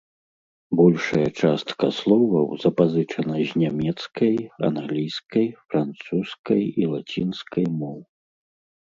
Большая 0.77 1.25
частка 1.41 1.85
словаў 1.97 2.47
запазычана 2.63 3.37
з 3.49 3.61
нямецкай, 3.63 4.33
англійскай, 4.69 5.45
французскай 5.75 6.63
і 6.83 6.89
лацінскай 6.95 7.65
моў. 7.79 7.99